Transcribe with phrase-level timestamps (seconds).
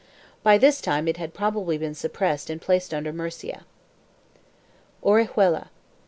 [0.41, 3.53] By this time it had probably been suppressed and placed under Murcia.2•
[5.03, 5.69] ORIHUELA.